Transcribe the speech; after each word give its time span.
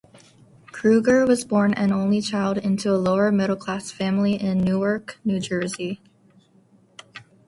Kruger 0.71 1.27
was 1.27 1.45
born 1.45 1.75
an 1.75 1.93
only 1.93 2.21
child 2.21 2.57
into 2.57 2.89
a 2.89 2.97
lower-middle-class 2.97 3.91
family 3.91 4.33
in 4.33 4.57
Newark, 4.57 5.19
New 5.23 5.39
Jersey. 5.39 6.01